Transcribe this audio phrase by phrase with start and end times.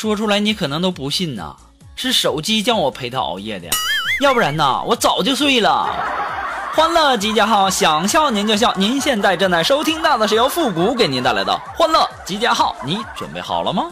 [0.00, 1.54] 说出来你可能都不信呐，
[1.94, 3.68] 是手机叫我陪他熬夜的，
[4.22, 5.86] 要不然呐，我早就睡了。
[6.72, 8.72] 欢乐集结号，想笑您就笑。
[8.78, 13.90] 您现在正在收听到的是由复古给您带来的欢乐集结号，你准备好了吗？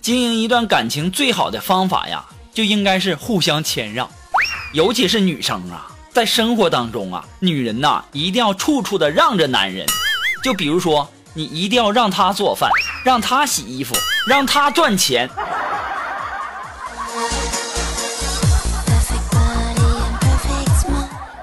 [0.00, 4.08] 经营一段感情最好的方法呀，就应该是互相谦让，
[4.72, 9.86] 尤其是女生啊，在生活当中啊，女人呐一定要处处的让着男人。
[10.42, 12.70] 就比如说，你一定要让他做饭，
[13.04, 13.94] 让他洗衣服，
[14.26, 15.28] 让他赚钱。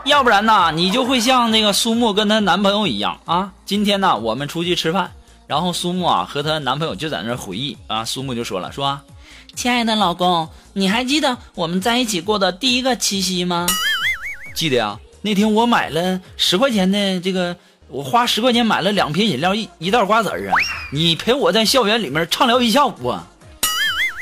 [0.04, 3.52] 要不然呢，你就会像那个苏木跟她男朋友一样啊。
[3.66, 5.12] 今天呢，我们出去吃饭。
[5.48, 9.00] 然后苏木啊和她男朋友就在那回忆啊，苏木就说了，说，
[9.56, 13.66] 亲爱的老公，你还记得我们在一起过的第一个七夕吗？
[14.54, 17.56] 记得呀，那天我买了十块钱的这个，
[17.88, 20.54] 我花十块钱买了两瓶饮料，一一袋瓜子儿啊，
[20.92, 23.26] 你陪我在校园里面畅聊一下午啊。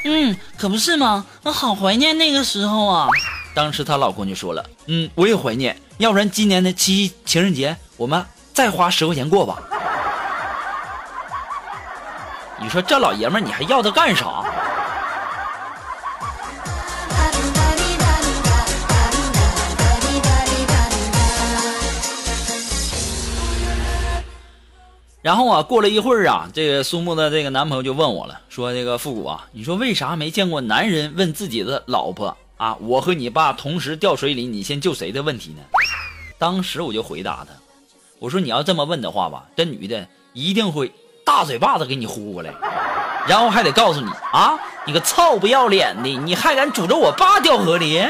[0.03, 1.25] 嗯，可不是吗？
[1.41, 3.07] 我好怀念那个时候啊。
[3.55, 8.23] 当时她老公就说了，嗯，我也怀念，要不然今年的七夕情人节我们
[8.53, 9.57] 再花十块钱过吧。
[12.61, 14.43] 你说这老爷们儿，你还要他干啥？
[25.21, 35.61] 然后啊，过了一会儿啊，这个苏木的这个男朋友就问我了，说：“这个复古啊，你说为啥没见过男人问自己的老婆啊，我和你爸同时掉水里，你先救谁的问题呢？”
[36.37, 37.53] 当时我就回答他，
[38.19, 40.91] 我说：“你要这么问的话吧，这女的一定会。”
[41.35, 42.49] 大嘴巴子给你呼过来，
[43.27, 48.01] 然后还得告诉你啊，你个臭不要脸的，你还敢诅咒我爸掉河里？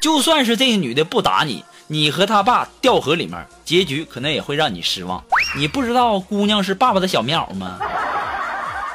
[0.00, 5.22] 就算是这个女的不打你，你和他爸掉河里面，结局可能也会让你失望。
[5.54, 7.78] 你不知道姑娘是爸爸的小棉袄吗？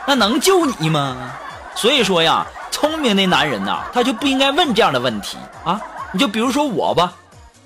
[0.08, 1.32] 那能救你吗？
[1.76, 5.80] 所以说呀，聪明的男人呐，他就不应该问这样的问题啊。
[6.12, 7.14] 你就比如说我吧，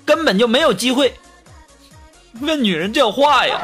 [0.04, 1.18] 根本就没有机会
[2.42, 3.58] 问女人这话呀。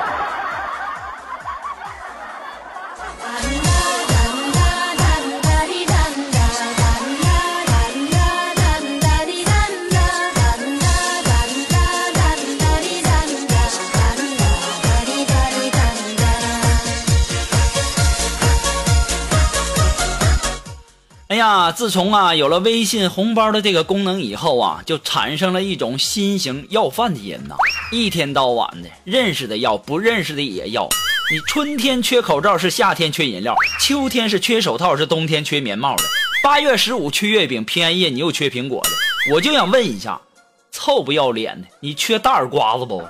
[21.43, 27.57] 呀，自从啊有了微信红包的这个功能以后啊，就产生了一种新型要饭的人呐，
[27.91, 30.89] 一天到晚的认识的要，不认识的也要。
[31.33, 36.05] 你春天缺口罩是夏天缺饮料，秋天是缺手套是冬天缺棉帽的，
[36.45, 38.91] 八月十五缺月饼，平安夜你又缺苹果的。
[39.33, 40.21] 我就想问一下，
[40.71, 43.03] 臭不要脸的，你缺大耳瓜子不？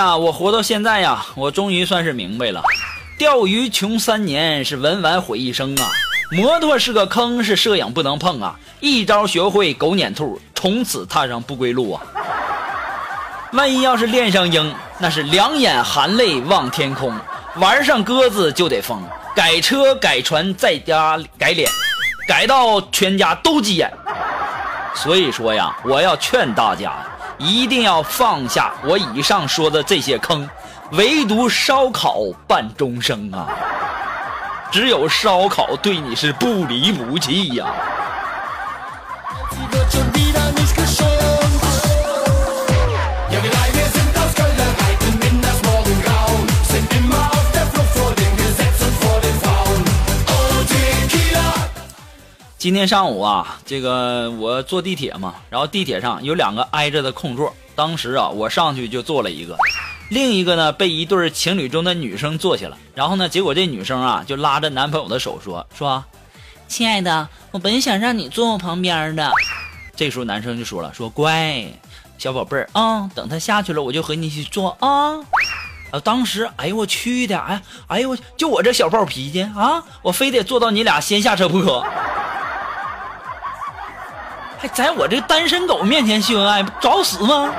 [0.00, 2.62] 呀，我活到现在呀，我终于算是明白了，
[3.18, 5.90] 钓鱼穷三年是文玩毁一生啊，
[6.32, 12.00] 摩托是个坑是摄影不能碰啊，一招学会狗撵兔，从此踏上不归路啊。
[13.52, 17.12] 万一要是练上鹰，那是两眼含泪望天空；
[17.56, 19.02] 玩上鸽子就得疯，
[19.36, 21.70] 改车改船再加改脸，
[22.26, 23.92] 改到全家都急眼。
[24.94, 26.90] 所以说呀，我要劝大家。
[27.40, 30.48] 一定要放下我以上说的这些坑，
[30.92, 33.48] 唯独烧烤伴终生啊！
[34.70, 37.66] 只有烧烤对你是不离不弃呀。
[52.60, 59.56] 今天上午啊，这个我坐地铁嘛，然后地铁上有两个挨着的空座，当时啊，我上去就坐了一个，
[60.10, 66.04] 另一个呢被一对情侣中的女生坐下了，然后呢，结果这女生啊就拉着男朋友的手说说，
[66.68, 69.32] 亲爱的，我本想让你坐我旁边的。
[69.96, 71.64] 这时候男生就说了说乖，
[72.18, 75.16] 小宝贝儿啊，等他下去了我就和你一起坐啊。
[75.92, 81.82] 啊，当时哎呦我去的，哎哎呦我就我这小暴脾气啊，我非得坐到你俩先下车不可。
[84.60, 87.50] 还在我这单身狗面前秀恩爱，找死吗？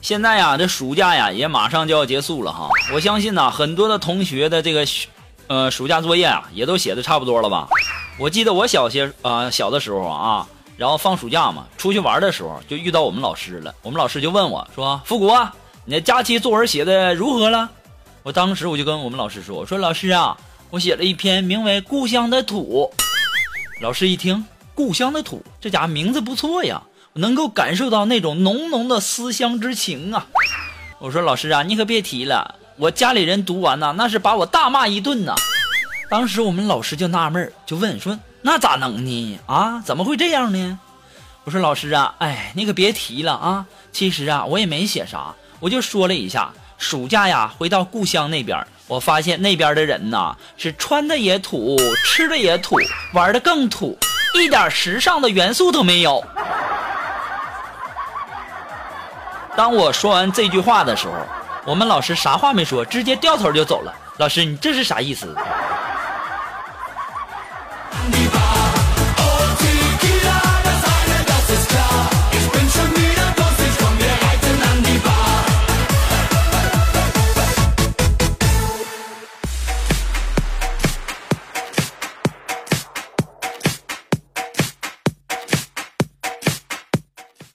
[0.00, 2.68] 现在呀，这暑假呀也马上就要结束了哈。
[2.94, 4.86] 我相信呢，很多的同学的这个，
[5.48, 7.68] 呃，暑假作业啊也都写的差不多了吧。
[8.16, 10.46] 我记得我小些啊小的时候啊，
[10.76, 13.74] 然后放暑假嘛，出去玩的时候就遇到我们老师了。
[13.82, 15.50] 我们老师就问我说：“复国，
[15.84, 17.68] 你的假期作文写的如何了？”
[18.22, 20.36] 我当时我就跟我们老师说：“我说老师啊，
[20.70, 22.88] 我写了一篇名为《故乡的土》。”
[23.82, 24.44] 老师一听
[24.76, 26.82] “故乡的土”，这家名字不错呀，
[27.14, 30.26] 能够感受到那种浓浓的思乡之情啊。
[31.00, 35.34] 我说老师啊，你可别提了，我家里人读完呐，那是把我大骂一顿呐。
[36.10, 39.38] 当时我们老师就纳闷就问说：“那咋能呢？
[39.46, 40.78] 啊，怎么会这样呢？”
[41.44, 43.66] 我说：“老师啊，哎，你可别提了啊。
[43.92, 52.76] 其实啊，我也没写啥，我就说了一下，暑假呀，回到故乡那边，我发现那边的人呐，是穿的也土，吃的也土，
[53.12, 53.98] 玩的更土，
[54.34, 56.24] 一点时尚的元素都没有。”
[59.56, 61.14] 当我说完这句话的时候，
[61.64, 63.94] 我们老师啥话没说，直接掉头就走了。
[64.18, 65.34] 老师，你这是啥意思？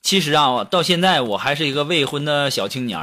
[0.10, 3.00] 其实啊，到现在我还是一个未婚的小青年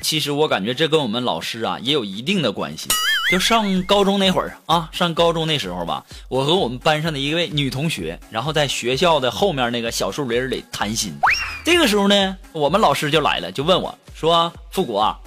[0.00, 2.88] 其实我感觉这跟我们老师啊也有一定的关系。
[3.30, 11.16] 就上高中那会儿啊，上高中那时候吧，我和我们班上的一位女同学，然后在学校的后面那个小树林里谈心。
[11.64, 15.18] 这个时候呢，我们老师就来了，就问我说：“复古啊，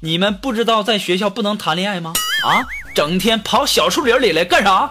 [0.00, 2.12] 你们不知道在学校不能谈恋爱吗？
[2.44, 4.90] 啊，整天跑小树林里来干啥？”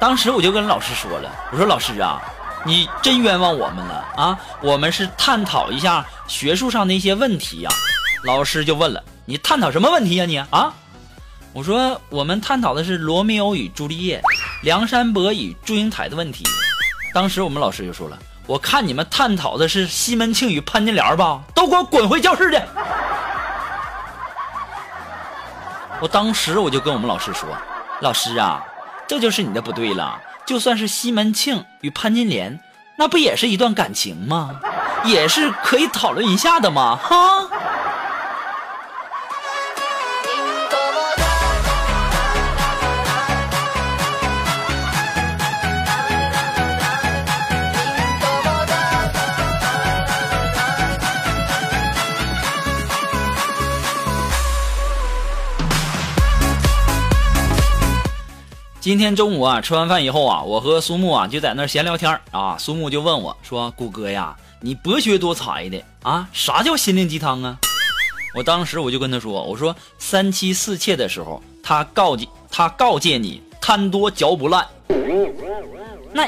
[0.00, 2.22] 当时我就跟老师说了，我说：“老师啊。”
[2.66, 4.38] 你真冤枉我们了啊！
[4.60, 7.70] 我们是探讨一下学术上的一些问题呀。
[8.24, 10.24] 老师就问了：“你探讨什么问题呀？
[10.26, 10.74] 你啊？”
[11.54, 14.20] 我说：“我们探讨的是罗密欧与朱丽叶、
[14.62, 16.44] 梁山伯与祝英台的问题。”
[17.14, 21.40] 当时我们老师就说了：“我看你们探讨的是西门庆与潘金莲吧？
[21.54, 22.60] 都给我滚回教室去！”
[26.00, 27.48] 我当时我就跟我们老师说
[28.02, 28.62] ：“老师啊，
[29.06, 32.58] 这就是你的不对了。”就算是西门庆与潘金莲，
[32.96, 34.58] 那不也是一段感情吗？
[35.04, 37.46] 也是可以讨论一下的嘛，哈。
[58.88, 62.56] 今天中午啊，吃完饭以后啊，我和苏木啊就在那闲聊天啊。
[62.58, 67.58] 苏木就问我说：“谷哥呀，你博学多才的啊，啥叫心灵鸡汤啊？”
[68.34, 74.66] 我当时我就跟他说：“我说三妻四妾的时候，他告诫他告诫你贪多嚼不烂。
[76.14, 76.26] 那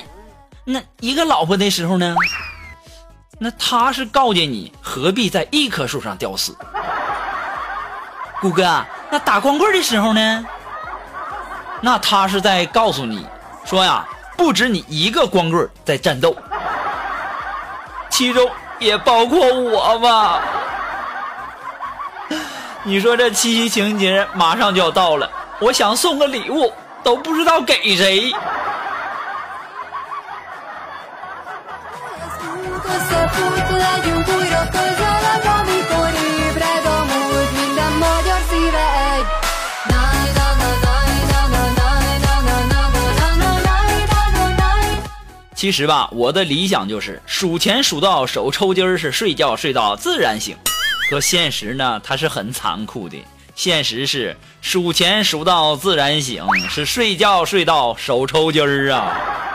[0.63, 2.15] 那一个老婆的时候呢？
[3.39, 6.55] 那他是告诫你何必在一棵树上吊死。
[8.43, 10.47] 谷哥，那打光棍的时候呢？”
[11.81, 13.27] 那他是在告诉你，
[13.65, 14.07] 说呀，
[14.37, 16.37] 不止你一个光棍在战斗，
[18.11, 20.41] 其中也包括我吧？
[22.85, 26.73] 你说这七夕情人节马上就要到了，我想送个礼物，
[27.03, 28.33] 都不知道给谁。
[45.61, 50.57] 其实吧，我的理想就是数钱数到手抽筋儿，是睡觉睡到自然醒。
[51.11, 53.23] 可现实呢，它是很残酷的。
[53.55, 59.50] 现实是数钱数到自然醒，是睡觉睡到手抽筋儿啊。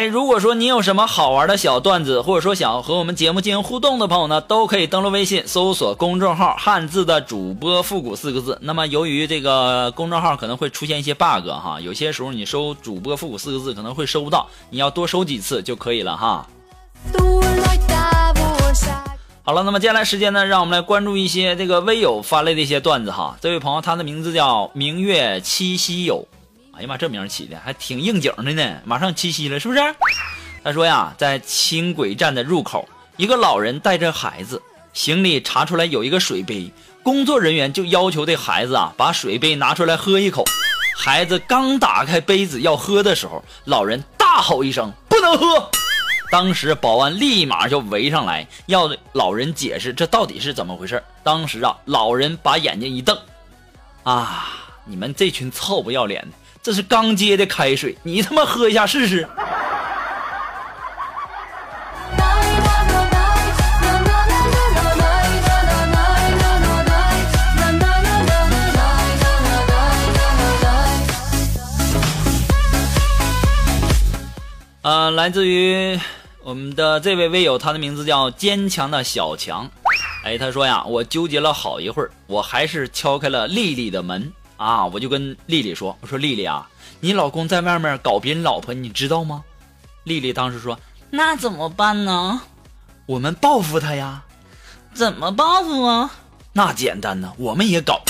[0.00, 8.58] 哎，如果说你有什么好玩的小段子，或者说想要和我们节目进行互动的朋友呢，都可以登录微信搜索公众号“汉字的主播复古”四个字。
[8.62, 16.46] 那么由于这个公众号可能会出现一些 bug 哈，有些时候你搜“主播复古”四个字可能会搜不到，你要多搜几次就可以了哈。
[19.42, 23.36] 好了，那么接下来时间呢，让我们来关注一些这个微友发来的一些段子哈。
[23.42, 26.26] 这位朋友他的名字叫明月七夕友。
[26.80, 28.80] 哎呀妈，这名起的还挺应景的呢！
[28.86, 29.80] 马上七夕了，是不是？
[30.64, 34.62] 他说呀，在轻轨站的入口，一个老人带着孩子，
[34.94, 36.72] 行李查出来有一个水杯，
[37.02, 40.42] 工作人员就要求这孩子啊，把水杯拿出来喝一口。
[40.96, 45.70] 孩子刚打开杯子要喝的时候，老人大吼一声：“不能喝！”
[46.32, 51.02] 当时保安立马就围上来，要老人解释这到底是怎么回事。
[51.22, 53.18] 当时啊，老人把眼睛一瞪
[54.02, 54.48] ：“啊，
[54.86, 56.28] 你们这群臭不要脸的！”
[56.62, 59.26] 这是刚接的开水，你他妈喝一下试试。
[74.82, 75.98] 呃，来自于
[76.42, 79.70] 我们的这位微友，他的名字叫坚强的小强。
[80.24, 84.30] 哎，他说呀，我纠结了好一会儿，我还是敲开了丽丽的门。
[84.60, 84.84] 啊！
[84.84, 86.68] 我就跟丽丽说：“我说丽丽啊，
[87.00, 89.42] 你老公在外面搞别人老婆，你知道吗？”
[90.04, 92.42] 丽丽当时说：“那怎么办呢？
[93.06, 94.22] 我们报复他呀！
[94.92, 96.10] 怎么报复啊？
[96.52, 98.02] 那简单呢，我们也搞。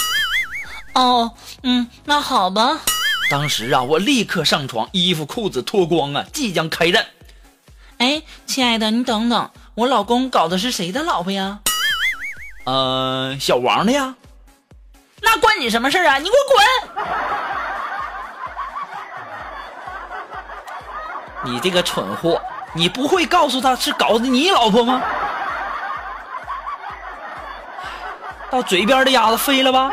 [0.94, 1.30] 哦，
[1.62, 2.80] 嗯，那好吧。
[3.30, 7.06] 当时啊，我立刻上床，衣服裤子脱光啊，即将开战。
[7.98, 11.60] 哎，亲爱的，你等等，我老公搞的是谁的老婆呀？
[12.66, 14.16] 呃，小王的呀。”
[15.22, 16.18] 那关你什么事啊？
[16.18, 16.64] 你给我滚！
[21.42, 22.40] 你这个蠢货，
[22.72, 25.00] 你不会告诉他是搞的你老婆吗？
[28.50, 29.92] 到嘴边的鸭子飞了吧？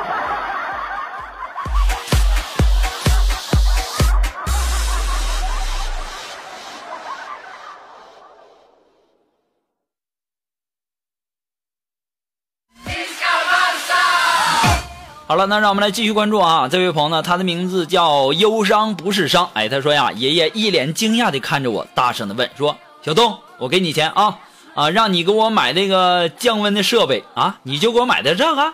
[15.29, 16.69] 好了，那让我们来继续关注啊！
[16.69, 19.50] 这位朋友呢，他的名字叫忧伤不是伤。
[19.51, 24.38] 哎，他说呀，爷爷一脸惊讶地看着我，大声地问说：“小东，我给你钱啊
[24.74, 28.74] 啊，让你给我买那个降温的设备啊，你就给我买的这个。”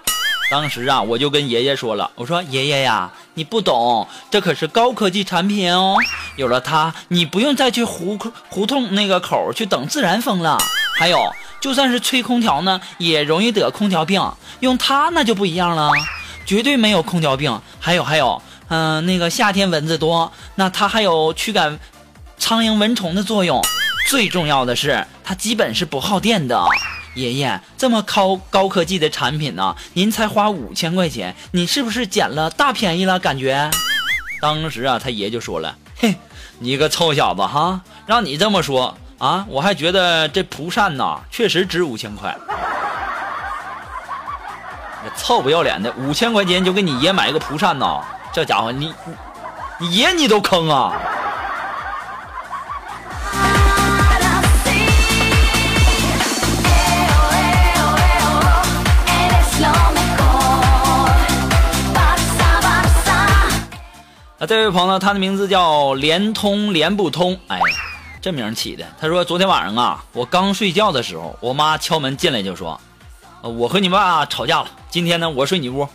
[0.51, 5.95] 当时啊，我就跟爷爷说了，我说：“爷爷呀，你不懂，这可是高科技产品哦，
[6.35, 8.15] 有了它，你不用再去胡
[8.49, 10.59] 胡同那个口去等自然风了。
[10.99, 11.17] 还有，
[11.59, 14.21] 就算是吹空调呢，也容易得空调病，
[14.59, 15.89] 用它那就不一样了。”
[16.45, 21.79] 绝对没有空调病，还有还有，嗯，那个夏天蚊子多，那它还有驱赶
[22.37, 23.61] 苍蝇蚊虫的作用。
[24.09, 26.61] 最重要的是，它基本是不耗电的。
[27.15, 33.19] 爷爷，这么高高科技的产品呢，您才花五千块钱，你是不是捡了大便宜了？
[33.19, 33.69] 感觉？
[34.41, 36.15] 当时啊，他爷就说了：“嘿，
[36.59, 42.35] 你个臭小子哈，让你这么说啊，我还觉得这蒲扇呐，确实值五千块。”
[45.15, 48.01] 臭不要脸的，五千块钱就给你爷买个蒲扇呐！
[48.31, 48.93] 这家伙，你
[49.79, 50.93] 你爷你都坑啊！
[64.39, 67.59] 啊，这位朋友，他的名字叫联通联不通，哎，
[68.21, 68.85] 这名起的。
[68.99, 72.79] 他说昨天晚上啊，我刚睡觉的时候，我妈敲门进来就说。
[73.49, 74.67] 我和你爸吵架了。
[74.89, 75.85] 今天呢，我睡你屋。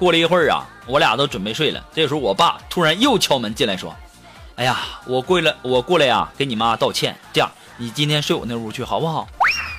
[0.00, 1.80] 过了一会儿啊，我俩都准备睡了。
[1.94, 3.94] 这时候，我爸突然又敲门进来，说
[4.56, 7.16] ：“哎呀，我过来，我过来呀，给你妈道歉。
[7.32, 9.28] 这样，你今天睡我那屋去，好不好？”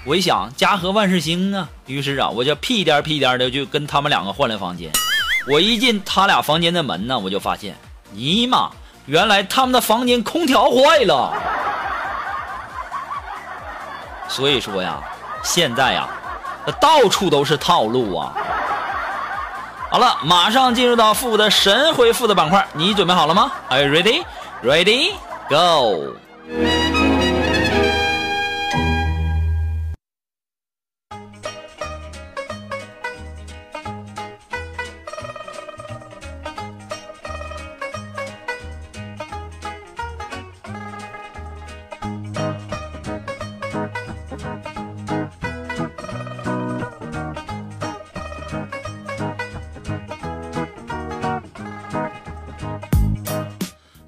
[0.07, 4.89] 我一想，家和万事兴啊，于是啊，我就屁颠屁颠的就跟他们两个换了房间。
[5.49, 7.75] 我一进他俩房间的门呢，我就发现，
[8.13, 8.71] 尼玛，
[9.07, 11.33] 原来他们的房间空调坏了。
[14.29, 15.03] 所以说呀，
[15.43, 16.07] 现在呀。
[16.71, 18.33] 到处都是套路啊！
[19.91, 24.23] 好了，马上进入到复古的神回复的板块，你准备好了吗？Are you ready?
[24.63, 25.11] Ready?
[25.49, 26.15] Go!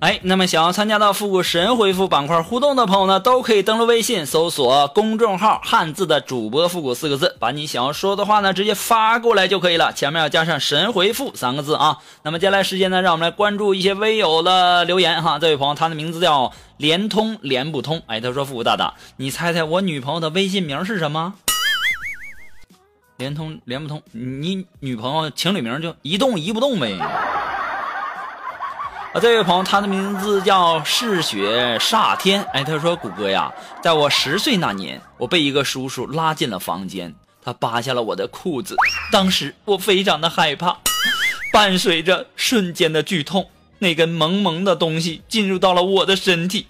[0.02, 11.98] 哎，那么想要参加到复古神回复板块互动的朋友呢，都可以登录微信搜索公众号“汉字的主播复古”四个字，把你想要说的话呢直接发过来就可以了，前面要加上“神回复”三个字啊。
[12.24, 15.40] 那么接下来时间呢，让我们来关注一些微友的留言哈。
[15.40, 21.34] 这位朋友他的名字叫连通连不通，哎，他说：“复古大大，你猜猜我女朋友的微信名是什么？”
[23.18, 26.96] 连通连不通，你女朋友情侣名就一动一不动呗。
[29.16, 32.44] 啊，这位朋友，他的名字叫嗜血煞天。
[32.52, 33.50] 哎，他说：“谷歌呀，
[33.82, 38.76] 在我十岁那年，我被一个叔叔拉进了房间，他扒下了我的裤子。
[39.14, 40.80] 当时我非常的害怕，
[41.54, 46.68] 伴随着瞬间的剧痛，那根萌萌的东西进入到了我的身体。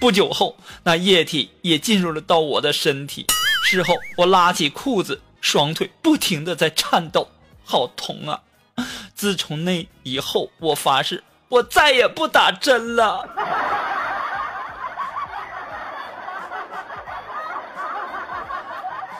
[0.00, 3.26] 不久后，那液体也进入了到我的身体。
[3.66, 7.28] 事后，我拉起裤子，双腿不停的在颤抖，
[7.62, 8.40] 好痛啊！
[9.14, 11.22] 自从那以后，我发誓。”
[11.52, 13.28] 我再也不打针了。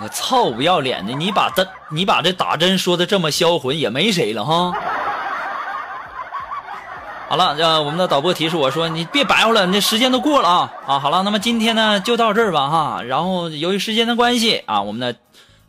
[0.01, 1.13] 我操不要脸的！
[1.13, 4.73] 你把针，你把这打针说的这么销魂，也没谁了哈。
[7.29, 10.99] 好了，呃，我们的导播提示我说，你别白活了，那时间都过了啊啊！
[10.99, 13.03] 好了，那么今天呢就到这儿吧哈。
[13.03, 15.15] 然后由于时间的关系啊，我们的。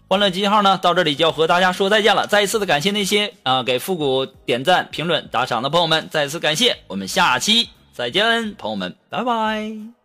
[0.08, 2.28] 欢乐集号呢，到这里就要和大家说再见了。
[2.28, 6.78] 再一次的感谢那些啊给复古点赞、评论、打赏的朋友们，再次感谢。
[6.88, 10.03] 我们下期再见，朋友们，拜拜。